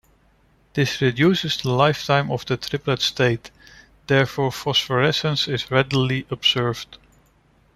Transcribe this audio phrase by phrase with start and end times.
[0.73, 3.51] This reduces the lifetime of the triplet state,
[4.07, 6.97] therefore phosphorescence is readily observed.